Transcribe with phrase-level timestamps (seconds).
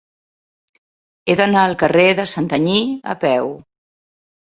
[1.31, 2.79] He d'anar al carrer de Santanyí
[3.15, 3.53] a peu.